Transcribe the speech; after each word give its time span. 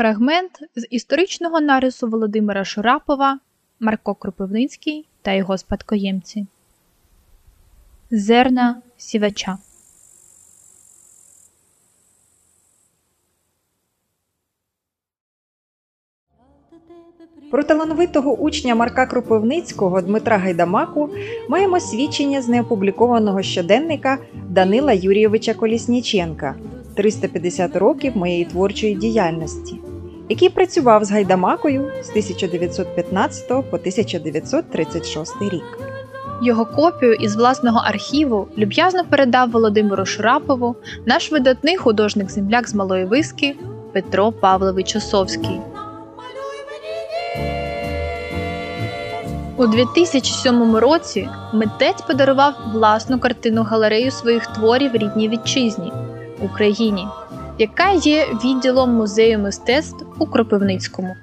Фрагмент 0.00 0.50
з 0.76 0.86
історичного 0.90 1.60
нарису 1.60 2.08
Володимира 2.08 2.64
Шурапова 2.64 3.38
Марко 3.80 4.14
Кропивницький 4.14 5.06
та 5.22 5.32
його 5.32 5.58
спадкоємці. 5.58 6.46
Зерна 8.10 8.82
сівача. 8.96 9.58
Про 17.50 17.62
талановитого 17.62 18.36
учня 18.36 18.74
Марка 18.74 19.06
Кропивницького 19.06 20.02
Дмитра 20.02 20.38
Гайдамаку 20.38 21.10
маємо 21.48 21.80
свідчення 21.80 22.42
з 22.42 22.48
неопублікованого 22.48 23.42
щоденника 23.42 24.18
Данила 24.48 24.92
Юрійовича 24.92 25.54
Колісніченка 25.54 26.54
350 26.94 27.76
років 27.76 28.16
моєї 28.16 28.44
творчої 28.44 28.94
діяльності, 28.94 29.80
який 30.30 30.48
працював 30.48 31.04
з 31.04 31.10
Гайдамакою 31.10 31.92
з 32.02 32.08
1915 32.08 33.48
по 33.48 33.76
1936 33.76 35.42
рік. 35.42 35.78
Його 36.42 36.66
копію 36.66 37.14
із 37.14 37.36
власного 37.36 37.80
архіву 37.84 38.48
люб'язно 38.58 39.04
передав 39.04 39.50
Володимиру 39.50 40.06
Шурапову 40.06 40.76
наш 41.06 41.32
видатний 41.32 41.76
художник-земляк 41.76 42.68
з 42.68 42.74
Малої 42.74 43.04
Виски 43.04 43.54
Петро 43.92 44.32
Павлович 44.32 44.96
Осовський. 44.96 45.60
У 49.56 49.66
2007 49.66 50.76
році 50.76 51.28
митець 51.52 52.02
подарував 52.02 52.54
власну 52.72 53.18
картину 53.18 53.62
галерею 53.62 54.10
своїх 54.10 54.46
творів 54.46 54.94
рідній 54.94 55.28
вітчизні 55.28 55.92
Україні, 56.42 57.06
яка 57.58 57.90
є 57.90 58.26
відділом 58.44 58.90
музею 58.90 59.38
мистецтв 59.38 60.09
у 60.20 60.26
Кропивницькому. 60.26 61.16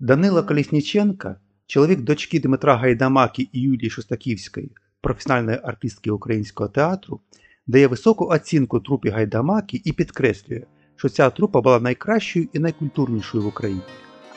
Данила 0.00 0.42
Колісніченка, 0.42 1.36
чоловік 1.66 2.00
дочки 2.00 2.40
Дмитра 2.40 2.76
Гайдамаки 2.76 3.48
і 3.52 3.60
Юлії 3.60 3.90
Шостаківської, 3.90 4.70
професіональної 5.00 5.60
артистки 5.64 6.10
українського 6.10 6.68
театру, 6.68 7.20
дає 7.66 7.86
високу 7.86 8.26
оцінку 8.26 8.80
трупі 8.80 9.08
Гайдамаки 9.08 9.82
і 9.84 9.92
підкреслює, 9.92 10.62
що 10.96 11.08
ця 11.08 11.30
трупа 11.30 11.60
була 11.60 11.80
найкращою 11.80 12.48
і 12.52 12.58
найкультурнішою 12.58 13.44
в 13.44 13.46
Україні. 13.46 13.82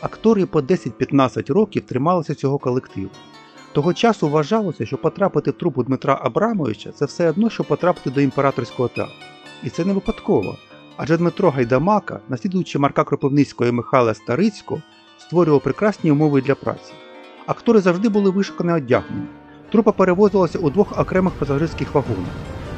Актори 0.01 0.45
по 0.45 0.59
10-15 0.59 1.53
років 1.53 1.85
трималися 1.85 2.35
цього 2.35 2.57
колективу. 2.57 3.09
Того 3.73 3.93
часу 3.93 4.29
вважалося, 4.29 4.85
що 4.85 4.97
потрапити 4.97 5.51
в 5.51 5.53
трупу 5.53 5.83
Дмитра 5.83 6.19
Абрамовича 6.23 6.91
це 6.91 7.05
все 7.05 7.29
одно, 7.29 7.49
що 7.49 7.63
потрапити 7.63 8.09
до 8.09 8.21
імператорського 8.21 8.89
театру. 8.89 9.13
І 9.63 9.69
це 9.69 9.85
не 9.85 9.93
випадково. 9.93 10.57
Адже 10.97 11.17
Дмитро 11.17 11.49
Гайдамака, 11.49 12.19
наслідуючи 12.29 12.79
Марка 12.79 13.03
Кропивницького 13.03 13.69
і 13.69 13.71
Михайла 13.71 14.13
Старицького, 14.13 14.81
створював 15.17 15.61
прекрасні 15.61 16.11
умови 16.11 16.41
для 16.41 16.55
праці. 16.55 16.93
Актори 17.45 17.79
завжди 17.79 18.09
були 18.09 18.29
вишукано 18.29 18.75
одягнені. 18.75 19.27
Трупа 19.71 19.91
перевозилася 19.91 20.59
у 20.59 20.69
двох 20.69 20.99
окремих 20.99 21.33
пасажирських 21.33 21.93
вагонах. 21.93 22.33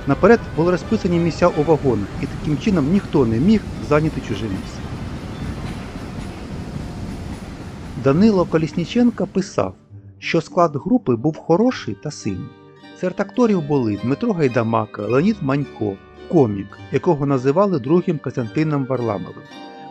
Наперед 0.08 0.40
були 0.56 0.72
розписані 0.72 1.20
місця 1.20 1.48
у 1.48 1.64
вагонах, 1.64 2.08
і 2.22 2.26
таким 2.26 2.58
чином 2.58 2.92
ніхто 2.92 3.26
не 3.26 3.38
міг 3.38 3.62
зайняти 3.90 4.22
чуже 4.28 4.44
місце. 4.44 4.80
Данило 8.04 8.46
Колісніченка 8.46 9.26
писав, 9.26 9.74
що 10.22 10.42
склад 10.42 10.76
групи 10.76 11.16
був 11.16 11.38
хороший 11.38 11.96
та 12.04 12.12
сильний. 12.12 12.50
Серед 13.00 13.20
акторів 13.20 13.62
були 13.62 14.00
Дмитро 14.04 14.34
Гайдамака, 14.34 15.02
Леонід 15.02 15.38
Манько, 15.42 15.94
комік, 16.30 16.80
якого 16.92 17.26
називали 17.26 17.80
другим 17.80 18.20
Костянтином 18.20 18.86
Варламовим, 18.86 19.44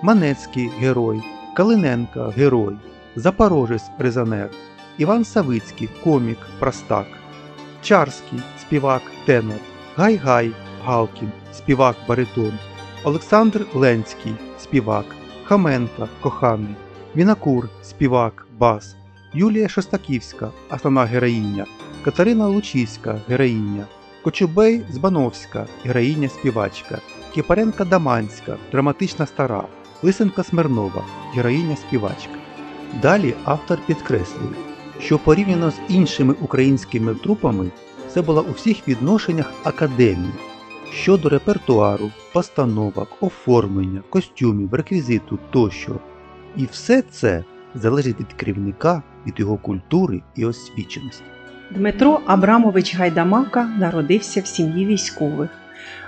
Манецький 0.03 0.71
герой, 0.79 1.23
Калиненка 1.57 2.29
герой, 2.29 2.77
Запорожець 3.17 3.91
резонер, 3.99 4.51
Іван 4.99 5.25
Савицький 5.25 5.89
комік, 6.05 6.39
простак, 6.59 7.07
Чарський 7.83 8.41
співак, 8.61 9.03
тенор, 9.27 9.59
Гай-Гай 9.97 10.53
Галкін, 10.85 11.31
співак 11.53 11.97
баритон, 12.09 12.53
Олександр 13.05 13.67
Ленський, 13.75 14.35
співак, 14.59 15.05
Хаменка 15.45 16.09
коханий, 16.23 16.75
Вінакур, 17.17 17.69
співак, 17.83 18.47
бас, 18.59 18.97
Юлія 19.35 19.69
Шостаківська, 19.69 20.51
основна 20.71 21.05
героїня, 21.05 21.67
Катерина 22.05 22.47
Лучівська, 22.49 23.21
героїня, 23.29 23.87
Кочубей 24.25 24.83
Збановська, 24.91 25.67
героїня 25.85 26.29
співачка, 26.29 26.99
Кіпаренка 27.35 27.85
Даманська, 27.85 28.57
драматична 28.73 29.27
стара, 29.27 29.65
Лисенка 30.03 30.45
Смирнова, 30.45 31.05
героїня 31.35 31.77
співачка. 31.77 32.35
Далі 33.03 33.35
автор 33.45 33.79
підкреслює, 33.87 34.55
що 35.01 35.19
порівняно 35.19 35.71
з 35.71 35.79
іншими 35.89 36.35
українськими 36.41 37.15
трупами 37.15 37.71
це 38.09 38.23
була 38.23 38.43
у 38.43 38.53
всіх 38.53 38.89
відношеннях 38.89 39.53
академія 39.65 40.33
щодо 40.93 41.29
репертуару, 41.29 42.11
постановок, 42.33 43.09
оформлення, 43.21 44.03
костюмів, 44.11 44.75
реквізиту 44.75 45.39
тощо. 45.51 46.01
І 46.57 46.65
все 46.65 47.03
це 47.03 47.45
залежить 47.75 48.21
від 48.21 48.33
керівника, 48.33 49.03
від 49.27 49.41
його 49.41 49.57
культури 49.57 50.23
і 50.37 50.45
освіченості. 50.45 51.25
Дмитро 51.71 52.21
Абрамович 52.27 52.97
Гайдамака 52.97 53.65
народився 53.79 54.41
в 54.41 54.47
сім'ї 54.47 54.87
військових. 54.87 55.51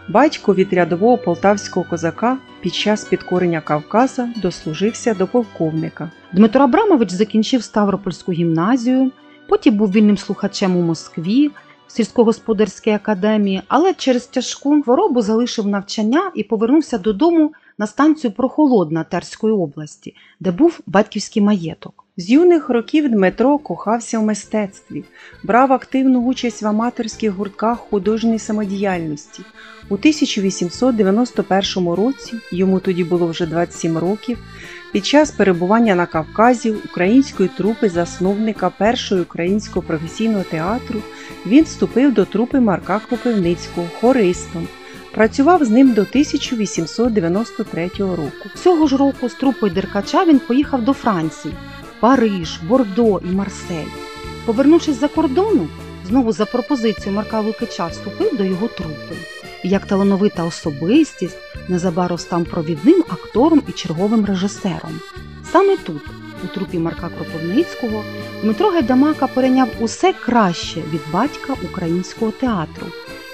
Батько 0.09 0.55
від 0.55 0.73
рядового 0.73 1.19
полтавського 1.19 1.87
козака 1.91 2.39
під 2.61 2.75
час 2.75 3.05
підкорення 3.05 3.61
Кавказа 3.61 4.29
дослужився 4.37 5.15
до 5.15 5.27
полковника. 5.27 6.11
Дмитро 6.33 6.65
Абрамович 6.65 7.11
закінчив 7.11 7.63
Ставропольську 7.63 8.33
гімназію, 8.33 9.11
потім 9.49 9.77
був 9.77 9.93
вільним 9.93 10.17
слухачем 10.17 10.77
у 10.77 10.83
Москві, 10.83 11.51
в 11.87 11.93
сільськогосподарській 11.93 12.91
академії, 12.91 13.63
але 13.69 13.95
через 13.95 14.27
тяжку 14.27 14.83
хворобу 14.83 15.23
залишив 15.23 15.67
навчання 15.67 16.31
і 16.35 16.43
повернувся 16.43 16.99
додому 16.99 17.53
на 17.79 17.87
станцію 17.87 18.33
Прохолодна 18.33 19.05
Терської 19.05 19.53
області, 19.53 20.15
де 20.41 20.51
був 20.51 20.81
батьківський 20.87 21.43
маєток. 21.43 22.02
З 22.17 22.31
юних 22.31 22.69
років 22.69 23.11
Дмитро 23.11 23.59
кохався 23.59 24.19
в 24.19 24.23
мистецтві, 24.23 25.05
брав 25.43 25.73
активну 25.73 26.21
участь 26.21 26.63
в 26.63 26.67
аматорських 26.67 27.33
гуртках 27.33 27.79
художньої 27.79 28.39
самодіяльності. 28.39 29.43
У 29.89 29.95
1891 29.95 31.89
році, 31.89 32.35
йому 32.51 32.81
тоді 32.81 33.05
було 33.05 33.27
вже 33.27 33.47
27 33.47 33.99
років, 33.99 34.39
під 34.93 35.07
час 35.07 35.31
перебування 35.31 35.95
на 35.95 36.07
Кавказі 36.07 36.71
української 36.71 37.49
трупи 37.57 37.89
засновника 37.89 38.71
першого 38.71 39.23
українського 39.23 39.87
професійного 39.87 40.45
театру 40.45 41.03
він 41.47 41.65
вступив 41.65 42.15
до 42.15 42.25
трупи 42.25 42.61
Марка 42.61 43.01
Кропивницького 43.09 43.87
хористом. 44.01 44.69
Працював 45.13 45.65
з 45.65 45.71
ним 45.71 45.93
до 45.93 46.01
1893 46.01 47.91
року. 47.99 48.49
Цього 48.63 48.87
ж 48.87 48.97
року 48.97 49.29
з 49.29 49.35
трупою 49.35 49.73
Деркача 49.73 50.25
він 50.25 50.39
поїхав 50.39 50.85
до 50.85 50.93
Франції, 50.93 51.55
Париж, 52.03 52.61
Бордо 52.63 53.21
і 53.25 53.35
Марсель. 53.35 53.87
Повернувшись 54.45 55.01
за 55.01 55.09
кордону, 55.09 55.69
знову 56.09 56.33
за 56.33 56.47
пропозицією 56.47 57.17
Марка 57.17 57.41
Лукича 57.41 57.87
вступив 57.87 58.37
до 58.37 58.45
його 58.45 58.69
трупи. 58.69 59.17
І 59.65 59.69
як 59.69 59.87
талановита 59.87 60.45
особистість 60.45 61.37
незабаром 61.69 62.19
став 62.19 62.45
провідним 62.45 63.05
актором 63.09 63.63
і 63.69 63.73
черговим 63.73 64.25
режисером. 64.25 65.01
Саме 65.53 65.77
тут, 65.77 66.03
у 66.45 66.47
трупі 66.47 66.79
Марка 66.79 67.09
Кропивницького, 67.09 68.05
Дмитро 68.43 68.71
Гайдамака 68.71 69.27
перейняв 69.27 69.69
усе 69.81 70.13
краще 70.13 70.81
від 70.81 71.01
батька 71.13 71.55
українського 71.65 72.31
театру 72.31 72.87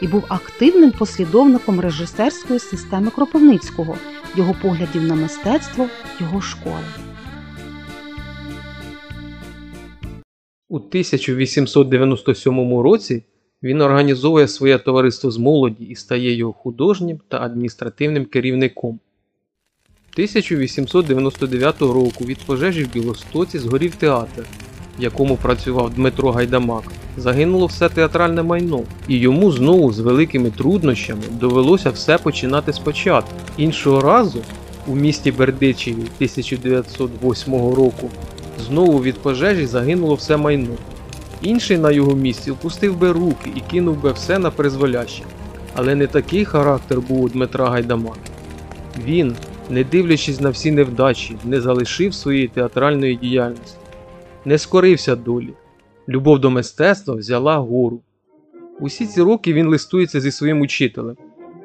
і 0.02 0.06
був 0.06 0.24
активним 0.28 0.90
послідовником 0.90 1.80
режисерської 1.80 2.58
системи 2.58 3.10
Кропивницького, 3.10 3.96
його 4.36 4.54
поглядів 4.62 5.02
на 5.02 5.14
мистецтво, 5.14 5.86
його 6.20 6.40
школи. 6.40 7.07
У 10.70 10.76
1897 10.76 12.80
році 12.80 13.22
він 13.62 13.80
організовує 13.80 14.48
своє 14.48 14.78
товариство 14.78 15.30
з 15.30 15.38
молоді 15.38 15.84
і 15.84 15.94
стає 15.94 16.34
його 16.34 16.52
художнім 16.52 17.20
та 17.28 17.40
адміністративним 17.40 18.24
керівником. 18.24 19.00
1899 20.12 21.80
року 21.80 22.24
від 22.24 22.38
пожежі 22.38 22.84
в 22.84 22.92
Білостоці 22.92 23.58
згорів 23.58 23.94
театр, 23.94 24.46
в 24.98 25.02
якому 25.02 25.36
працював 25.36 25.94
Дмитро 25.94 26.32
Гайдамак. 26.32 26.84
Загинуло 27.16 27.66
все 27.66 27.88
театральне 27.88 28.42
майно, 28.42 28.82
і 29.08 29.18
йому 29.18 29.52
знову 29.52 29.92
з 29.92 30.00
великими 30.00 30.50
труднощами 30.50 31.22
довелося 31.40 31.90
все 31.90 32.18
починати 32.18 32.72
спочатку. 32.72 33.34
Іншого 33.56 34.00
разу, 34.00 34.42
у 34.86 34.94
місті 34.94 35.32
Бердичеві 35.32 35.94
1908 35.94 37.54
року, 37.54 38.10
знову 38.58 39.02
від 39.02 39.18
пожежі 39.18 39.66
загинуло 39.66 40.14
все 40.14 40.36
майно. 40.36 40.74
Інший 41.42 41.78
на 41.78 41.90
його 41.90 42.14
місці 42.14 42.50
впустив 42.50 42.98
би 42.98 43.12
руки 43.12 43.50
і 43.56 43.60
кинув 43.60 44.02
би 44.02 44.12
все 44.12 44.38
на 44.38 44.50
призволяще. 44.50 45.22
Але 45.74 45.94
не 45.94 46.06
такий 46.06 46.44
характер 46.44 47.00
був 47.00 47.22
у 47.22 47.28
Дмитра 47.28 47.68
Гайдамака. 47.68 48.20
Він, 49.04 49.36
не 49.70 49.84
дивлячись 49.84 50.40
на 50.40 50.50
всі 50.50 50.70
невдачі, 50.70 51.36
не 51.44 51.60
залишив 51.60 52.14
своєї 52.14 52.48
театральної 52.48 53.16
діяльності, 53.16 53.76
не 54.44 54.58
скорився 54.58 55.16
долі. 55.16 55.54
Любов 56.08 56.38
до 56.38 56.50
мистецтва 56.50 57.14
взяла 57.14 57.56
гору. 57.56 58.00
Усі 58.80 59.06
ці 59.06 59.22
роки 59.22 59.52
він 59.52 59.68
листується 59.68 60.20
зі 60.20 60.30
своїм 60.30 60.60
учителем. 60.60 61.16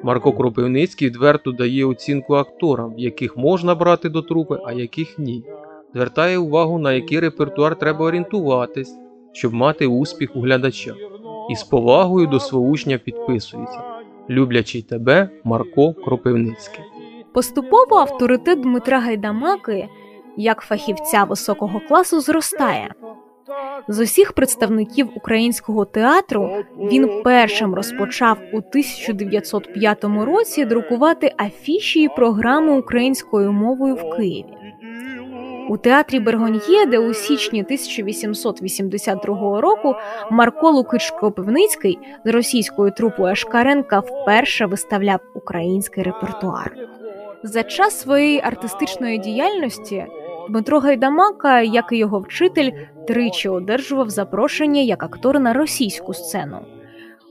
Марко 0.02 0.32
Кропивницький 0.32 1.08
відверто 1.08 1.52
дає 1.52 1.84
оцінку 1.84 2.34
акторам, 2.34 2.94
яких 2.98 3.36
можна 3.36 3.74
брати 3.74 4.08
до 4.08 4.22
трупи, 4.22 4.58
а 4.66 4.72
яких 4.72 5.18
ні. 5.18 5.44
Звертає 5.94 6.38
увагу, 6.38 6.78
на 6.78 6.92
який 6.92 7.20
репертуар 7.20 7.78
треба 7.78 8.04
орієнтуватись, 8.04 8.94
щоб 9.32 9.54
мати 9.54 9.86
успіх 9.86 10.36
у 10.36 10.40
глядача. 10.40 10.94
І 11.50 11.56
з 11.56 11.62
повагою 11.62 12.26
до 12.26 12.40
свого 12.40 12.66
учня 12.66 12.98
підписується 12.98 13.82
Люблячий 14.30 14.82
тебе 14.82 15.28
Марко 15.44 15.92
Кропивницький. 15.92 16.84
Поступово 17.34 17.96
авторитет 17.96 18.60
Дмитра 18.60 19.00
Гайдамаки 19.00 19.88
як 20.36 20.60
фахівця 20.60 21.24
високого 21.24 21.80
класу 21.88 22.20
зростає. 22.20 22.94
З 23.88 24.00
усіх 24.00 24.32
представників 24.32 25.08
українського 25.16 25.84
театру 25.84 26.64
він 26.78 27.22
першим 27.24 27.74
розпочав 27.74 28.38
у 28.52 28.56
1905 28.56 30.04
році 30.04 30.64
друкувати 30.64 31.32
афіші 31.40 32.02
і 32.02 32.08
програми 32.08 32.78
українською 32.78 33.52
мовою 33.52 33.94
в 33.94 34.16
Києві. 34.16 34.54
У 35.68 35.76
театрі 35.76 36.20
Бергоньє, 36.20 36.86
де 36.86 36.98
у 36.98 37.14
січні 37.14 37.62
1882 37.62 39.60
року 39.60 39.94
Марко 40.30 40.70
Лукич 40.70 41.10
Кропивницький 41.10 41.98
з 42.24 42.30
російською 42.30 42.90
трупою 42.90 43.32
Ашкаренка 43.32 44.00
вперше 44.00 44.66
виставляв 44.66 45.20
український 45.34 46.02
репертуар. 46.02 46.76
За 47.42 47.62
час 47.62 48.00
своєї 48.00 48.40
артистичної 48.40 49.18
діяльності 49.18 50.06
Дмитро 50.48 50.78
Гайдамака, 50.78 51.60
як 51.60 51.92
і 51.92 51.96
його 51.96 52.20
вчитель, 52.20 52.70
тричі 53.06 53.48
одержував 53.48 54.10
запрошення 54.10 54.80
як 54.80 55.02
актор 55.02 55.40
на 55.40 55.52
російську 55.52 56.14
сцену. 56.14 56.58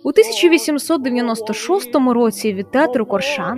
У 0.03 0.09
1896 0.09 1.95
році 1.95 2.53
від 2.53 2.71
театру 2.71 3.05
Корша, 3.05 3.57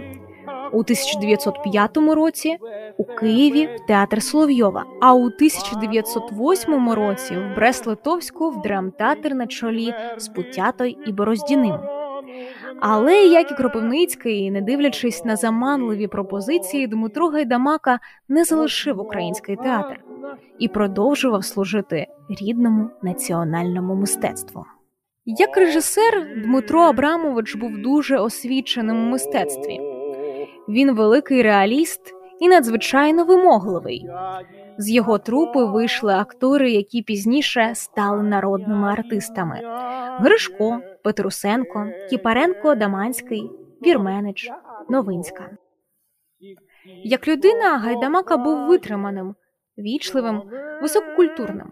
у 0.72 0.80
1905 0.80 1.98
році 1.98 2.58
у 2.98 3.04
Києві 3.04 3.66
в 3.66 3.88
театр 3.88 4.24
Соловйова, 4.24 4.86
а 5.02 5.14
у 5.14 5.26
1908 5.26 6.90
році 6.90 7.38
в 7.38 7.60
Брест-Литовську 7.60 8.50
в 8.50 8.62
драмтеатр 8.62 9.34
на 9.34 9.48
чолі 9.48 9.94
з 10.18 10.28
Путятой 10.28 10.98
і 11.08 11.12
Бороздіним. 11.12 11.80
Але 12.80 13.16
як 13.16 13.52
і 13.52 13.56
Кропивницький, 13.56 14.52
не 14.52 14.62
дивлячись 14.62 15.26
на 15.26 15.36
заманливі 15.36 16.08
пропозиції, 16.08 16.88
Дмитро 16.88 17.28
Гайдамака 17.28 18.00
не 18.30 18.44
залишив 18.44 19.00
український 19.00 19.56
театр 19.56 20.04
і 20.60 20.68
продовжував 20.68 21.46
служити 21.46 22.08
рідному 22.42 22.90
національному 23.02 23.96
мистецтву. 23.96 24.66
Як 25.26 25.58
режисер, 25.58 26.42
Дмитро 26.44 26.82
Абрамович 26.82 27.56
був 27.56 27.78
дуже 27.78 28.18
освіченим 28.18 29.08
у 29.08 29.10
мистецтві. 29.10 29.95
Він 30.70 30.96
великий 30.96 31.42
реаліст 31.42 32.14
і 32.40 32.48
надзвичайно 32.50 33.24
вимогливий. 33.24 34.10
З 34.78 34.90
його 34.90 35.18
трупи 35.18 35.66
вийшли 35.66 36.14
актори, 36.14 36.72
які 36.72 37.02
пізніше 37.02 37.72
стали 37.74 38.24
народними 38.24 38.88
артистами: 38.88 39.62
Гришко, 40.20 40.80
Петрусенко, 41.04 41.88
Кіпаренко, 42.10 42.76
Даманський, 42.76 43.52
Вірменич, 43.86 44.50
Новинська. 44.90 45.50
Як 47.04 47.28
людина, 47.28 47.78
Гайдамака 47.78 48.38
був 48.38 48.68
витриманим, 48.68 49.36
вічливим, 49.78 50.42
висококультурним. 50.82 51.72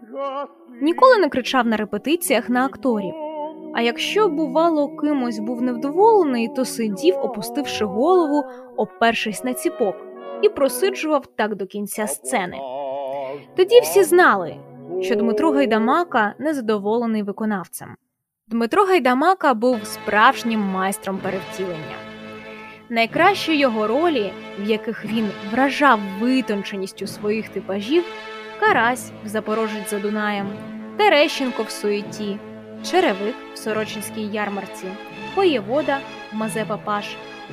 Ніколи 0.82 1.18
не 1.18 1.28
кричав 1.28 1.66
на 1.66 1.76
репетиціях 1.76 2.48
на 2.48 2.64
акторів. 2.64 3.14
А 3.74 3.80
якщо, 3.82 4.28
бувало, 4.28 4.96
кимось 4.96 5.38
був 5.38 5.62
невдоволений, 5.62 6.48
то 6.48 6.64
сидів, 6.64 7.16
опустивши 7.16 7.84
голову, 7.84 8.44
опершись 8.76 9.44
на 9.44 9.54
ціпок, 9.54 9.96
і 10.42 10.48
просиджував 10.48 11.26
так 11.26 11.54
до 11.54 11.66
кінця 11.66 12.06
сцени. 12.06 12.56
Тоді 13.56 13.80
всі 13.80 14.02
знали, 14.02 14.56
що 15.00 15.14
Дмитро 15.14 15.50
Гайдамака 15.50 16.34
незадоволений 16.38 17.22
виконавцем. 17.22 17.96
Дмитро 18.48 18.84
Гайдамака 18.84 19.54
був 19.54 19.84
справжнім 19.84 20.60
майстром 20.60 21.18
перевтілення. 21.18 21.96
Найкращі 22.88 23.58
його 23.58 23.86
ролі, 23.86 24.32
в 24.60 24.68
яких 24.68 25.04
він 25.04 25.30
вражав 25.52 26.00
витонченістю 26.20 27.06
своїх 27.06 27.48
типажів, 27.48 28.04
Карась 28.60 29.10
в 29.24 29.28
Запорожець 29.28 29.90
за 29.90 29.98
Дунаєм, 29.98 30.46
Терещенко 30.96 31.62
в 31.62 31.70
суеті, 31.70 32.38
Черевик 32.90 33.34
в 33.54 33.58
Сорочинській 33.58 34.26
ярмарці, 34.32 34.86
Воєвода 35.34 35.98
в 36.32 36.36
Мазепа 36.36 36.76
Паш, 36.76 37.04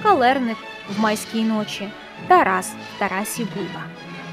Калерник 0.03 0.57
в 0.97 0.99
Майській 1.01 1.43
ночі, 1.43 1.87
Тарас 2.27 2.73
в 2.95 2.99
Тарасі 2.99 3.47
Бульба. 3.55 3.83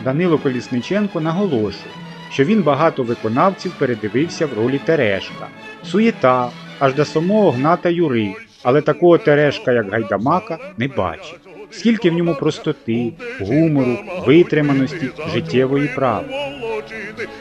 Данило 0.04 0.38
Колісниченко 0.38 1.20
наголошує, 1.20 1.94
що 2.32 2.44
він 2.44 2.62
багато 2.62 3.02
виконавців 3.02 3.72
передивився 3.78 4.46
в 4.46 4.52
ролі 4.52 4.78
Терешка, 4.78 5.48
суєта, 5.84 6.50
аж 6.78 6.94
до 6.94 7.04
самого 7.04 7.50
Гната 7.50 7.88
Юри, 7.88 8.34
але 8.62 8.80
такого 8.80 9.18
Терешка, 9.18 9.72
як 9.72 9.90
Гайдамака, 9.90 10.58
не 10.76 10.88
бачив. 10.88 11.38
Скільки 11.70 12.10
в 12.10 12.12
ньому 12.12 12.34
простоти, 12.34 13.12
гумору, 13.40 13.98
витриманості, 14.26 15.10
життєвої 15.32 15.88
правди. 15.88 16.34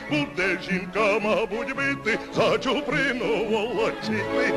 буде 0.09 0.59
жінка, 0.69 1.19
мабуть, 1.23 1.75
бити, 1.75 2.19
за 2.35 2.57
чуприну 2.57 3.45
волочити. 3.49 4.53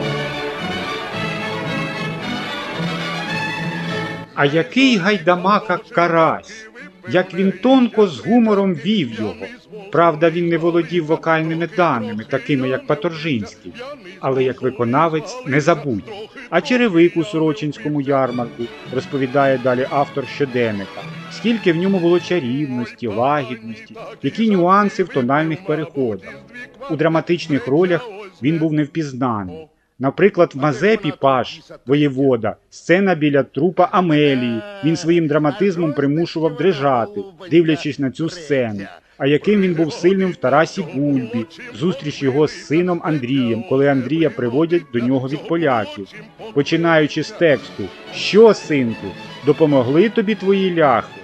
А 4.34 4.44
який 4.44 4.96
гайдамака 4.96 5.78
карась, 5.90 6.59
як 7.08 7.34
він 7.34 7.52
тонко 7.62 8.06
з 8.06 8.26
гумором 8.26 8.74
вів 8.74 9.12
його. 9.12 9.34
Правда, 9.92 10.30
він 10.30 10.48
не 10.48 10.58
володів 10.58 11.06
вокальними 11.06 11.68
даними, 11.76 12.24
такими 12.24 12.68
як 12.68 12.86
Паторжинський, 12.86 13.72
але 14.20 14.44
як 14.44 14.62
виконавець 14.62 15.36
не 15.46 15.60
забудь. 15.60 16.12
А 16.50 16.60
черевик 16.60 17.16
у 17.16 17.24
Сорочинському 17.24 18.00
ярмарку 18.00 18.62
розповідає 18.94 19.58
далі 19.58 19.86
автор 19.90 20.26
щоденника. 20.26 21.02
Скільки 21.32 21.72
в 21.72 21.76
ньому 21.76 21.98
було 21.98 22.20
чарівності, 22.20 23.06
лагідності, 23.06 23.96
які 24.22 24.50
нюанси 24.50 25.04
в 25.04 25.08
тональних 25.08 25.66
переходах. 25.66 26.34
У 26.90 26.96
драматичних 26.96 27.66
ролях 27.66 28.08
він 28.42 28.58
був 28.58 28.72
невпізнаний. 28.72 29.69
Наприклад, 30.00 30.52
в 30.54 30.58
Мазепі 30.58 31.12
Паш, 31.20 31.60
воєвода, 31.86 32.56
сцена 32.70 33.14
біля 33.14 33.42
трупа 33.42 33.88
Амелії. 33.92 34.60
Він 34.84 34.96
своїм 34.96 35.26
драматизмом 35.26 35.92
примушував 35.92 36.56
дрижати, 36.56 37.20
дивлячись 37.50 37.98
на 37.98 38.10
цю 38.10 38.28
сцену. 38.28 38.80
А 39.18 39.26
яким 39.26 39.60
він 39.60 39.74
був 39.74 39.92
сильним 39.92 40.30
в 40.30 40.36
Тарасі 40.36 40.84
Бульбі, 40.94 41.46
зустріч 41.74 42.22
його 42.22 42.48
з 42.48 42.66
сином 42.66 43.00
Андрієм, 43.04 43.64
коли 43.68 43.88
Андрія 43.88 44.30
приводять 44.30 44.82
до 44.92 44.98
нього 44.98 45.28
від 45.28 45.48
поляків, 45.48 46.06
починаючи 46.54 47.22
з 47.22 47.30
тексту 47.30 47.84
Що, 48.14 48.54
синку, 48.54 49.06
допомогли 49.46 50.08
тобі 50.08 50.34
твої 50.34 50.74
ляхи? 50.74 51.20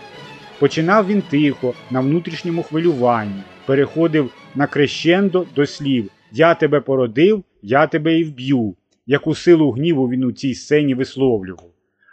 Починав 0.59 1.07
він 1.07 1.23
тихо, 1.23 1.75
на 1.91 2.01
внутрішньому 2.01 2.63
хвилюванні, 2.63 3.43
переходив 3.67 4.31
на 4.55 4.67
крещендо 4.67 5.47
до 5.57 5.67
слів 5.67 6.11
Я 6.33 6.55
тебе 6.55 6.81
породив, 6.81 7.45
я 7.69 7.87
тебе 7.87 8.19
і 8.19 8.25
вб'ю, 8.25 8.77
яку 9.07 9.35
силу 9.35 9.71
гніву 9.71 10.09
він 10.09 10.25
у 10.25 10.33
цій 10.33 10.55
сцені 10.55 10.95
висловлював. 10.95 11.71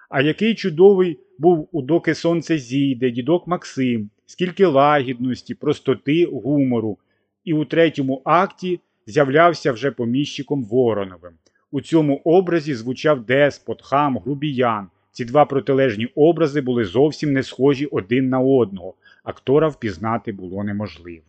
А 0.10 0.22
який 0.22 0.56
чудовий 0.56 1.20
був 1.38 1.70
у 1.72 1.82
доки 1.82 2.16
сонце 2.16 2.58
зійде, 2.58 3.12
дідок 3.12 3.48
Максим, 3.48 4.10
скільки 4.26 4.66
лагідності, 4.66 5.56
простоти, 5.56 6.26
гумору, 6.26 6.98
і 7.44 7.54
у 7.54 7.66
третьому 7.66 8.22
акті 8.26 8.80
з'являвся 9.08 9.72
вже 9.72 9.92
поміщиком 9.92 10.64
Вороновим. 10.64 11.34
У 11.72 11.82
цьому 11.82 12.22
образі 12.24 12.76
звучав 12.76 13.26
деспот, 13.26 13.82
хам, 13.82 14.18
грубіян. 14.18 14.88
Ці 15.12 15.26
два 15.26 15.46
протилежні 15.46 16.06
образи 16.06 16.62
були 16.62 16.86
зовсім 16.86 17.34
не 17.34 17.44
схожі 17.44 17.86
один 17.86 18.30
на 18.30 18.40
одного. 18.40 18.94
Актора 19.24 19.68
впізнати 19.68 20.32
було 20.32 20.64
неможливо. 20.64 21.26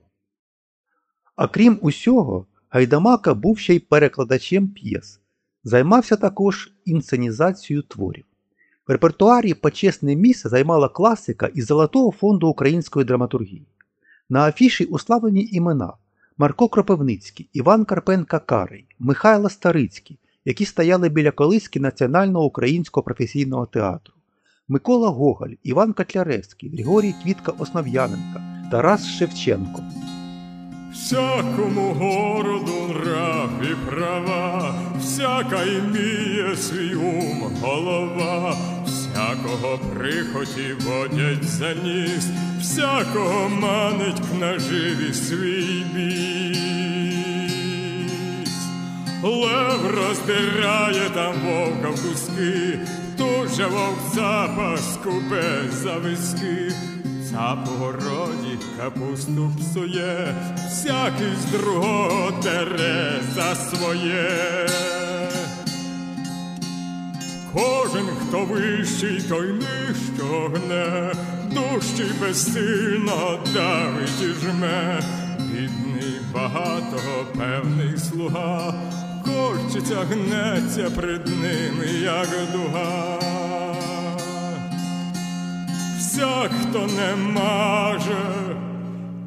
А 1.37 1.49
крім 1.49 1.79
усього, 1.83 2.47
Гайдамака 2.75 3.35
був 3.35 3.59
ще 3.59 3.75
й 3.75 3.79
перекладачем 3.79 4.69
п'єс. 4.69 5.21
Займався 5.65 6.17
також 6.17 6.73
інсценізацією 6.85 7.83
творів. 7.83 8.25
В 8.89 8.93
репертуарі 8.93 9.55
почесне 9.55 10.17
місце 10.17 10.49
займала 10.49 10.89
класика 10.89 11.47
із 11.47 11.67
Золотого 11.67 12.13
фонду 12.13 12.49
української 12.49 13.07
драматургії. 13.07 13.67
На 14.29 14.47
афіші 14.47 14.85
уславлені 14.85 15.49
імена 15.53 15.93
Марко 16.39 16.69
Кропивницький, 16.69 17.49
Іван 17.53 17.85
Карпенка 17.85 18.39
Карий, 18.39 18.87
Михайло 18.99 19.51
Старицький, 19.51 20.19
які 20.45 20.65
стояли 20.65 21.09
біля 21.09 21.31
колиски 21.31 21.81
Національного 21.81 22.45
українського 22.45 23.05
професійного 23.05 23.67
театру. 23.67 24.15
Микола 24.69 25.09
Гоголь, 25.09 25.53
Іван 25.63 25.93
Котляревський, 25.93 26.71
Григорій 26.71 27.15
Квітка 27.23 27.53
Основ'яненка, 27.59 28.69
Тарас 28.71 29.07
Шевченко. 29.07 29.83
Всякому 30.95 31.93
городу 31.93 32.95
нрав 32.95 33.51
і 33.63 33.75
права, 33.91 34.75
всяка 35.01 35.65
іміє 35.65 36.57
свій 36.57 36.95
ум 36.95 37.53
голова, 37.63 38.57
всякого 38.87 39.79
прихоті 39.79 40.75
водять 40.81 41.45
за 41.45 41.75
ніс, 41.75 42.29
всякого 42.61 43.49
манить 43.49 44.21
к 44.21 44.35
наживі 44.41 45.15
свій 45.15 45.85
біс. 45.95 46.59
Лев 49.23 49.95
роздирає 49.97 51.11
там 51.15 51.35
вовка 51.47 51.89
в 51.89 52.03
куски, 52.03 52.79
тужа 53.19 53.69
вовця 53.69 54.49
паскубе 54.57 55.63
за 55.71 55.97
виски. 55.97 56.73
Цап 57.35 57.69
у 57.69 57.85
городі 57.85 58.59
капусту 58.79 59.53
псує, 59.59 60.35
всякий 60.69 61.35
з 61.41 61.45
другого 61.53 62.33
тере 62.43 63.21
за 63.35 63.55
своє. 63.55 64.67
Кожен, 67.53 68.07
хто 68.07 68.45
вищий, 68.45 69.23
той 69.29 69.53
нижчого 69.53 70.49
гне, 70.49 71.13
дужчий 71.53 72.13
безсильно 72.21 73.39
давить 73.55 74.23
і 74.23 74.45
жме, 74.45 75.01
бідний 75.39 76.21
багатого 76.35 77.25
певний 77.39 77.99
слуга, 77.99 78.75
корчиться, 79.25 79.97
гнеться 80.11 80.91
пред 80.97 81.27
ним, 81.27 82.03
як 82.03 82.29
дуга. 82.53 83.14
Всяк, 86.15 86.51
хто 86.53 86.87
не 86.87 87.17
маже, 87.17 88.57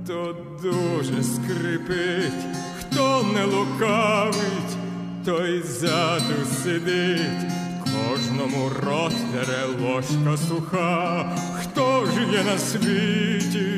то 0.08 0.36
дуже 0.62 1.24
скрипить, 1.24 2.46
хто 2.80 3.24
не 3.24 3.44
лукавить, 3.44 4.78
той 5.26 5.62
ззаду 5.64 6.46
сидить, 6.64 7.52
кожному 7.84 8.70
рот 8.70 9.14
дере 9.34 9.66
ложка 9.82 10.38
суха, 10.38 11.36
хто 11.62 12.06
ж 12.06 12.12
є 12.32 12.44
на 12.44 12.58
світі, 12.58 13.70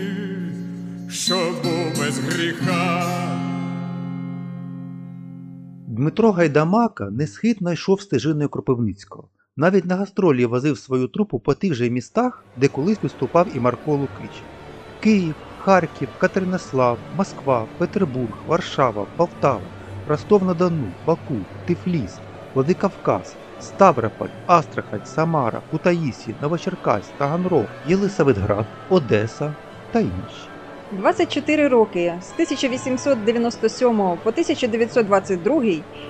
що 1.09 1.35
був 1.63 1.99
без 1.99 2.19
гріха. 2.19 3.05
Дмитро 5.87 6.31
Гайдамака 6.31 7.09
несхитно 7.09 7.73
йшов 7.73 8.01
стежиною 8.01 8.49
Кропивницького. 8.49 9.29
Навіть 9.59 9.85
на 9.85 9.95
гастролі 9.95 10.45
возив 10.45 10.77
свою 10.77 11.07
трупу 11.07 11.39
по 11.39 11.53
тих 11.53 11.73
же 11.73 11.89
містах, 11.89 12.47
де 12.55 12.67
колись 12.67 13.01
виступав 13.01 13.55
і 13.55 13.59
Марко 13.59 13.95
Лукич. 13.95 14.47
Київ, 14.99 15.35
Харків, 15.55 16.13
Катеринослав, 16.17 17.05
Москва, 17.11 17.67
Петербург, 17.77 18.43
Варшава, 18.45 19.05
Полтава, 19.05 19.71
Ростов-на-Дону, 20.05 20.95
Баку, 21.03 21.47
Тифліс, 21.65 22.23
Владикавказ, 22.53 23.39
Ставрополь, 23.57 24.29
Астрахань, 24.45 25.05
Самара, 25.05 25.61
Кутаїсі, 25.61 26.37
Новочеркаськ, 26.39 27.15
Таганрог, 27.15 27.79
Єлисаветград, 27.83 28.73
Одеса 28.87 29.55
та 29.89 29.99
інші. 29.99 30.58
24 30.91 31.67
роки 31.67 32.13
з 32.21 32.33
1897 32.33 33.97
по 33.97 34.29
1922 34.29 35.63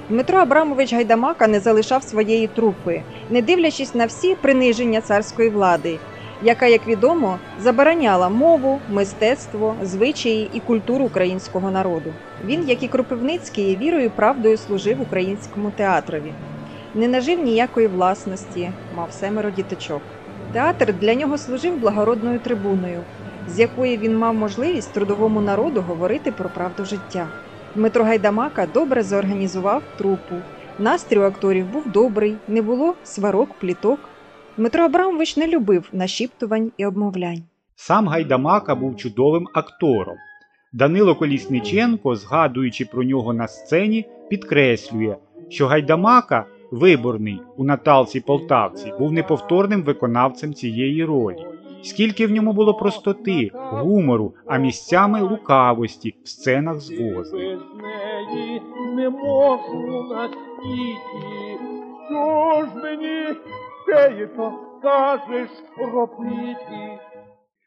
Дмитро 0.10 0.40
Абрамович 0.40 0.94
Гайдамака 0.94 1.48
не 1.48 1.60
залишав 1.60 2.04
своєї 2.04 2.48
трупи, 2.48 3.02
не 3.30 3.42
дивлячись 3.42 3.96
на 3.96 4.06
всі 4.06 4.36
приниження 4.36 5.02
царської 5.02 5.50
влади, 5.50 6.00
яка, 6.44 6.68
як 6.68 6.88
відомо, 6.88 7.40
забороняла 7.60 8.30
мову, 8.30 8.80
мистецтво, 8.90 9.76
звичаї 9.84 10.50
і 10.54 10.60
культуру 10.60 11.06
українського 11.06 11.72
народу. 11.72 12.14
Він, 12.46 12.70
як 12.70 12.84
і 12.84 12.88
Кропивницький, 12.88 13.76
вірою 13.76 14.06
і 14.06 14.10
правдою 14.10 14.58
служив 14.58 15.02
українському 15.02 15.72
театрові. 15.72 16.34
Не 16.96 17.08
нажив 17.08 17.44
ніякої 17.44 17.88
власності, 17.88 18.72
мав 18.96 19.12
семеро 19.12 19.50
діточок. 19.50 20.02
Театр 20.54 20.94
для 20.94 21.14
нього 21.14 21.38
служив 21.38 21.80
благородною 21.80 22.40
трибуною 22.40 23.04
з 23.50 23.60
якої 23.60 23.98
він 23.98 24.18
мав 24.18 24.36
можливість 24.36 24.94
трудовому 24.94 25.42
народу 25.42 25.82
говорити 25.82 26.32
про 26.32 26.50
правду 26.50 26.86
життя. 26.86 27.28
Дмитро 27.76 28.04
Гайдамака 28.04 28.68
добре 28.74 29.04
зорганізував 29.04 29.84
трупу. 29.98 30.36
Настрій 30.80 31.20
у 31.20 31.22
акторів 31.22 31.66
був 31.66 31.92
добрий, 31.92 32.36
не 32.48 32.62
було 32.62 32.96
сварок, 33.04 33.50
пліток. 33.60 34.00
Дмитро 34.58 34.84
Абрамович 34.84 35.38
не 35.38 35.48
любив 35.48 35.90
нашіптувань 35.94 36.72
і 36.78 36.86
обмовлянь. 36.86 37.44
Сам 37.76 38.08
Гайдамака 38.08 38.76
був 38.76 38.98
чудовим 38.98 39.48
актором. 39.54 40.16
Данило 40.74 41.16
Колісниченко, 41.16 42.16
згадуючи 42.16 42.86
про 42.86 43.04
нього 43.04 43.34
на 43.34 43.48
сцені, 43.48 44.06
підкреслює, 44.30 45.16
що 45.50 45.68
Гайдамака, 45.68 46.46
виборний 46.72 47.42
у 47.58 47.64
Наталці 47.64 48.20
Полтавці, 48.20 48.94
був 49.00 49.12
неповторним 49.12 49.84
виконавцем 49.84 50.54
цієї 50.54 51.06
ролі. 51.06 51.46
Скільки 51.84 52.28
в 52.28 52.32
ньому 52.32 52.54
було 52.54 52.74
простоти, 52.74 53.52
гумору, 53.54 54.34
а 54.46 54.58
місцями 54.58 55.22
лукавості 55.22 56.16
в 56.24 56.28
сценах 56.28 56.80
з 56.80 57.00
возом. 57.00 57.40
не 58.96 59.10
можу 59.10 60.08
на 60.10 60.28
світі. 60.28 61.58
Що 62.08 62.66
ж 62.66 62.84
мені 62.84 63.36
деяко 63.88 64.54
скажеш 64.80 65.50
робити? 65.78 67.00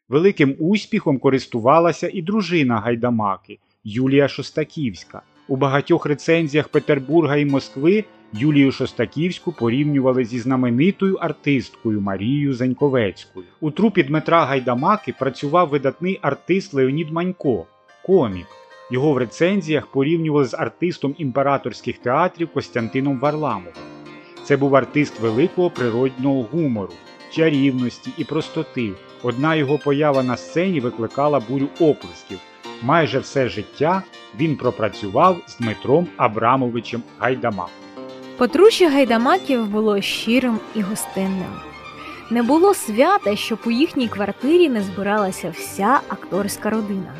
Великим 0.08 0.56
успіхом 0.58 1.18
користувалася 1.18 2.10
і 2.12 2.22
дружина 2.22 2.80
Гайдамаки 2.80 3.58
Юлія 3.84 4.28
Шостаківська. 4.28 5.22
У 5.52 5.56
багатьох 5.56 6.06
рецензіях 6.06 6.68
Петербурга 6.68 7.36
і 7.36 7.44
Москви 7.44 8.04
Юлію 8.32 8.72
Шостаківську 8.72 9.52
порівнювали 9.52 10.24
зі 10.24 10.38
знаменитою 10.38 11.16
артисткою 11.16 12.00
Марією 12.00 12.54
Заньковецькою. 12.54 13.46
У 13.60 13.70
трупі 13.70 14.02
Дмитра 14.02 14.44
Гайдамаки 14.44 15.14
працював 15.18 15.68
видатний 15.68 16.18
артист 16.22 16.74
Леонід 16.74 17.12
Манько, 17.12 17.66
комік. 18.06 18.46
Його 18.90 19.12
в 19.12 19.18
рецензіях 19.18 19.86
порівнювали 19.86 20.44
з 20.44 20.54
артистом 20.54 21.14
імператорських 21.18 21.98
театрів 21.98 22.48
Костянтином 22.52 23.18
Варламовим. 23.18 23.74
Це 24.44 24.56
був 24.56 24.76
артист 24.76 25.20
великого 25.20 25.70
природного 25.70 26.42
гумору, 26.42 26.92
чарівності 27.32 28.10
і 28.18 28.24
простоти. 28.24 28.90
Одна 29.22 29.54
його 29.54 29.78
поява 29.78 30.22
на 30.22 30.36
сцені 30.36 30.80
викликала 30.80 31.40
бурю 31.48 31.68
оплесків. 31.80 32.38
Майже 32.82 33.18
все 33.18 33.48
життя 33.48 34.02
він 34.38 34.56
пропрацював 34.56 35.36
з 35.46 35.56
Дмитром 35.56 36.06
Абрамовичем 36.16 37.02
Гайдамаком. 37.18 37.74
Подружжя 38.36 38.88
гайдамаків 38.88 39.66
було 39.66 40.00
щирим 40.00 40.58
і 40.74 40.80
гостинним. 40.82 41.52
Не 42.30 42.42
було 42.42 42.74
свята, 42.74 43.36
щоб 43.36 43.58
у 43.66 43.70
їхній 43.70 44.08
квартирі 44.08 44.68
не 44.68 44.82
збиралася 44.82 45.50
вся 45.50 46.00
акторська 46.08 46.70
родина. 46.70 47.14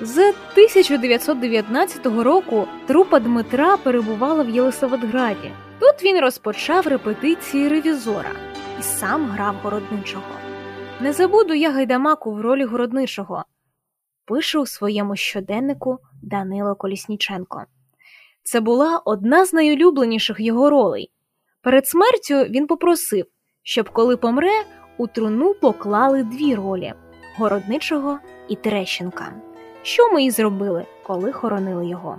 З 0.00 0.18
1919 0.28 2.06
року 2.06 2.68
трупа 2.86 3.20
Дмитра 3.20 3.76
перебувала 3.76 4.42
в 4.42 4.50
Єлисаветграді. 4.50 5.50
Тут 5.78 6.02
він 6.02 6.20
розпочав 6.20 6.86
репетиції 6.86 7.68
ревізора 7.68 8.30
і 8.80 8.82
сам 8.82 9.26
грав 9.26 9.54
городничого. 9.62 10.22
Не 11.00 11.12
забуду 11.12 11.54
я 11.54 11.70
гайдамаку 11.70 12.32
в 12.32 12.40
ролі 12.40 12.64
городничого. 12.64 13.44
Пише 14.26 14.58
у 14.58 14.66
своєму 14.66 15.16
щоденнику 15.16 15.98
Данило 16.22 16.74
Колісніченко. 16.74 17.64
Це 18.42 18.60
була 18.60 19.02
одна 19.04 19.46
з 19.46 19.52
найулюбленіших 19.52 20.40
його 20.40 20.70
ролей. 20.70 21.10
Перед 21.62 21.86
смертю 21.86 22.34
він 22.34 22.66
попросив, 22.66 23.26
щоб 23.62 23.90
коли 23.90 24.16
помре, 24.16 24.64
у 24.98 25.06
труну 25.06 25.54
поклали 25.54 26.22
дві 26.22 26.54
ролі 26.54 26.92
городничого 27.36 28.18
і 28.48 28.56
Терещенка. 28.56 29.32
Що 29.82 30.12
ми 30.12 30.24
і 30.24 30.30
зробили, 30.30 30.86
коли 31.06 31.32
хоронили 31.32 31.88
його. 31.88 32.18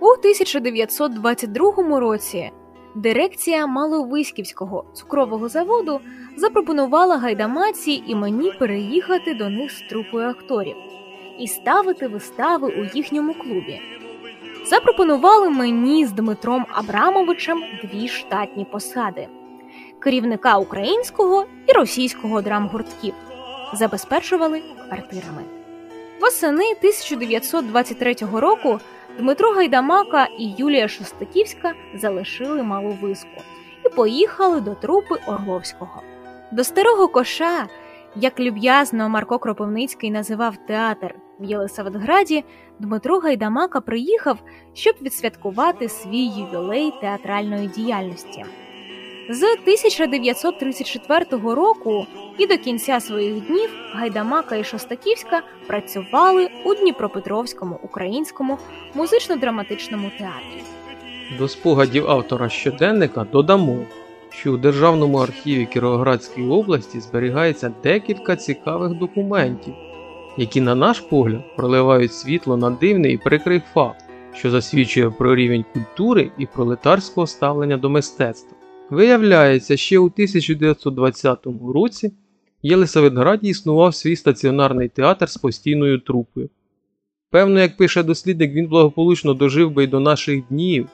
У 0.00 0.08
1922 0.08 2.00
році 2.00 2.50
дирекція 2.94 3.66
Маловиськівського 3.66 4.84
цукрового 4.94 5.48
заводу 5.48 6.00
запропонувала 6.36 7.16
гайдамаці 7.16 8.02
і 8.06 8.14
мені 8.14 8.52
переїхати 8.58 9.34
до 9.34 9.48
них 9.48 9.70
з 9.72 9.82
трупою 9.88 10.28
акторів 10.28 10.76
і 11.42 11.48
ставити 11.48 12.06
вистави 12.06 12.68
у 12.68 12.96
їхньому 12.96 13.34
клубі. 13.34 13.80
Запропонували 14.66 15.50
мені 15.50 16.06
з 16.06 16.12
Дмитром 16.12 16.66
Абрамовичем 16.72 17.64
дві 17.82 18.08
штатні 18.08 18.64
посади 18.64 19.28
керівника 19.98 20.56
українського 20.58 21.46
і 21.66 21.72
російського 21.72 22.42
драмгуртків, 22.42 23.14
забезпечували 23.74 24.62
квартирами. 24.88 25.42
Восени 26.20 26.64
1923 26.64 28.14
року 28.32 28.80
Дмитро 29.18 29.52
Гайдамака 29.52 30.28
і 30.38 30.54
Юлія 30.58 30.88
Шостаківська 30.88 31.72
залишили 31.94 32.62
малу 32.62 32.98
виску 33.02 33.42
і 33.86 33.88
поїхали 33.88 34.60
до 34.60 34.74
трупи 34.74 35.14
Орловського. 35.26 36.02
До 36.52 36.64
старого 36.64 37.08
коша, 37.08 37.66
як 38.16 38.40
люб'язно 38.40 39.08
Марко 39.08 39.38
Кропивницький 39.38 40.10
називав 40.10 40.56
театр 40.56 41.14
в 41.42 41.44
Єлисаветграді, 41.44 42.44
Дмитро 42.78 43.18
Гайдамака 43.18 43.80
приїхав, 43.80 44.38
щоб 44.74 44.94
відсвяткувати 45.02 45.88
свій 45.88 46.24
ювілей 46.24 46.92
театральної 47.00 47.68
діяльності. 47.68 48.44
З 49.30 49.42
1934 49.42 51.24
року 51.54 52.06
і 52.38 52.46
до 52.46 52.58
кінця 52.58 53.00
своїх 53.00 53.46
днів 53.46 53.70
Гайдамака 53.92 54.56
і 54.56 54.64
Шостаківська 54.64 55.42
працювали 55.66 56.48
у 56.64 56.74
Дніпропетровському 56.74 57.78
українському 57.82 58.58
музично-драматичному 58.94 60.10
театрі. 60.18 60.62
До 61.38 61.48
спогадів 61.48 62.10
автора 62.10 62.48
щоденника 62.48 63.26
додамо, 63.32 63.78
що 64.30 64.52
у 64.52 64.56
Державному 64.56 65.18
архіві 65.18 65.66
Кіровоградської 65.66 66.48
області 66.48 67.00
зберігається 67.00 67.72
декілька 67.82 68.36
цікавих 68.36 68.92
документів, 68.98 69.74
які, 70.36 70.60
на 70.60 70.74
наш 70.74 71.00
погляд, 71.00 71.56
проливають 71.56 72.14
світло 72.14 72.56
на 72.56 72.70
дивний 72.70 73.14
і 73.14 73.18
прикрий 73.18 73.62
факт, 73.74 74.04
що 74.34 74.50
засвідчує 74.50 75.10
про 75.10 75.34
рівень 75.34 75.64
культури 75.72 76.30
і 76.38 76.46
пролетарського 76.46 77.26
ставлення 77.26 77.76
до 77.76 77.90
мистецтва. 77.90 78.56
Виявляється, 78.90 79.76
ще 79.76 79.98
у 79.98 80.04
1920 80.04 81.46
році 81.74 82.12
Єлисаветграді 82.62 83.48
існував 83.48 83.94
свій 83.94 84.16
стаціонарний 84.16 84.88
театр 84.88 85.28
з 85.28 85.36
постійною 85.36 85.98
трупою. 85.98 86.48
Певно, 87.30 87.60
як 87.60 87.76
пише 87.76 88.02
дослідник, 88.02 88.52
він 88.52 88.66
благополучно 88.66 89.34
дожив 89.34 89.70
би 89.70 89.84
й 89.84 89.86
до 89.86 90.00
наших 90.00 90.42
днів 90.48 90.88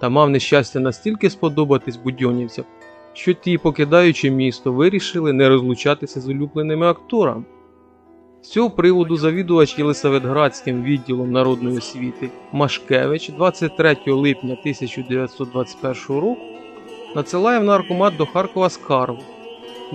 та 0.00 0.08
мав 0.08 0.30
нещастя 0.30 0.80
настільки 0.80 1.30
сподобатись 1.30 1.96
будьонівцям, 1.96 2.64
що 3.12 3.32
ті, 3.32 3.58
покидаючи 3.58 4.30
місто, 4.30 4.72
вирішили 4.72 5.32
не 5.32 5.48
розлучатися 5.48 6.20
з 6.20 6.28
улюбленими 6.28 6.86
акторами. 6.86 7.44
З 8.42 8.48
цього 8.48 8.70
приводу 8.70 9.16
завідувач 9.16 9.78
Єлисаветградським 9.78 10.82
відділом 10.82 11.32
народної 11.32 11.78
освіти 11.78 12.30
Машкевич 12.52 13.28
23 13.28 13.96
липня 14.06 14.52
1921 14.52 15.94
року 16.08 16.40
надсилає 17.16 17.58
в 17.58 17.64
наркомат 17.64 18.16
до 18.16 18.26
Харкова 18.26 18.70
скаргу, 18.70 19.18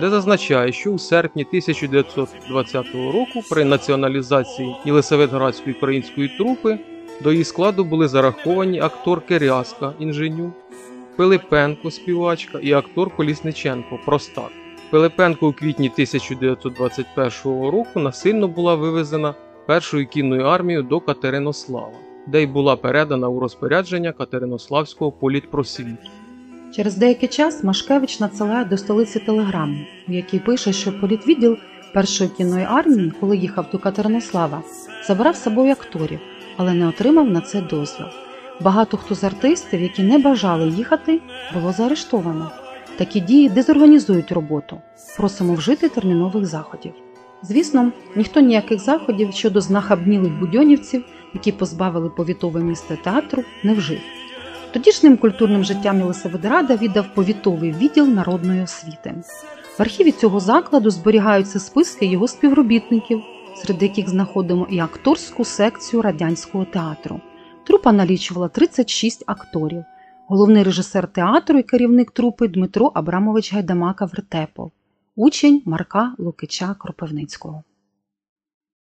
де 0.00 0.10
зазначає, 0.10 0.72
що 0.72 0.92
у 0.92 0.98
серпні 0.98 1.42
1920 1.42 2.86
року 2.94 3.42
при 3.50 3.64
націоналізації 3.64 4.76
Єлисаветградської 4.84 5.76
української 5.76 6.28
трупи 6.28 6.78
до 7.22 7.32
її 7.32 7.44
складу 7.44 7.84
були 7.84 8.08
зараховані 8.08 8.80
акторки 8.80 9.38
Рязка 9.38 9.92
інженю, 9.98 10.52
Пилипенко 11.16 11.90
співачка 11.90 12.58
і 12.58 12.72
актор 12.72 13.16
Колісниченко 13.16 13.98
Простак. 14.06 14.50
Пилипенко 14.90 15.48
у 15.48 15.52
квітні 15.52 15.88
1921 15.88 17.70
року 17.70 18.00
насильно 18.00 18.48
була 18.48 18.74
вивезена 18.74 19.34
першою 19.66 20.06
кінною 20.06 20.44
армією 20.44 20.82
до 20.82 21.00
Катеринослава, 21.00 21.92
де 22.26 22.42
й 22.42 22.46
була 22.46 22.76
передана 22.76 23.28
у 23.28 23.40
розпорядження 23.40 24.12
Катеринославського 24.12 25.12
політпросвіту. 25.12 26.10
Через 26.74 26.96
деякий 26.96 27.28
час 27.28 27.64
Машкевич 27.64 28.20
надсилає 28.20 28.64
до 28.64 28.76
столиці 28.76 29.18
телеграму, 29.18 29.78
в 30.08 30.12
якій 30.12 30.38
пише, 30.38 30.72
що 30.72 31.00
політвідділ 31.00 31.56
першої 31.94 32.30
кінної 32.30 32.64
армії, 32.64 33.12
коли 33.20 33.36
їхав 33.36 33.66
до 33.72 33.78
Катеринослава, 33.78 34.62
забрав 35.06 35.36
з 35.36 35.42
собою 35.42 35.72
акторів, 35.72 36.20
але 36.56 36.74
не 36.74 36.88
отримав 36.88 37.30
на 37.30 37.40
це 37.40 37.60
дозвіл. 37.60 38.06
Багато 38.60 38.96
хто 38.96 39.14
з 39.14 39.24
артистів, 39.24 39.82
які 39.82 40.02
не 40.02 40.18
бажали 40.18 40.68
їхати, 40.68 41.20
було 41.54 41.72
заарештовано. 41.72 42.50
Такі 42.98 43.20
дії 43.20 43.48
дезорганізують 43.48 44.32
роботу. 44.32 44.80
Просимо 45.16 45.54
вжити 45.54 45.88
термінових 45.88 46.46
заходів. 46.46 46.92
Звісно, 47.42 47.92
ніхто 48.16 48.40
ніяких 48.40 48.80
заходів 48.80 49.32
щодо 49.32 49.60
знахабнілих 49.60 50.32
будьонівців, 50.38 51.04
які 51.34 51.52
позбавили 51.52 52.10
повітове 52.10 52.60
місто 52.60 52.98
театру, 53.04 53.42
не 53.64 53.74
вжив. 53.74 53.98
Тодішнім 54.72 55.16
культурним 55.16 55.64
життям 55.64 55.98
Єлисаветграда 55.98 56.76
віддав 56.76 57.14
повітовий 57.14 57.72
відділ 57.72 58.06
народної 58.06 58.62
освіти. 58.62 59.14
В 59.78 59.82
архіві 59.82 60.12
цього 60.12 60.40
закладу 60.40 60.90
зберігаються 60.90 61.58
списки 61.58 62.06
його 62.06 62.28
співробітників, 62.28 63.22
серед 63.56 63.82
яких 63.82 64.08
знаходимо 64.08 64.66
і 64.70 64.78
акторську 64.78 65.44
секцію 65.44 66.02
радянського 66.02 66.64
театру. 66.64 67.20
Трупа 67.66 67.92
налічувала 67.92 68.48
36 68.48 69.24
акторів. 69.26 69.84
Головний 70.30 70.62
режисер 70.62 71.06
театру 71.06 71.58
і 71.58 71.62
керівник 71.62 72.10
трупи 72.10 72.48
Дмитро 72.48 72.92
Абрамович 72.94 73.52
Гайдамака 73.52 74.04
Вертепов, 74.04 74.70
учень 75.16 75.62
Марка 75.64 76.14
Лукича 76.18 76.74
Кропивницького. 76.78 77.62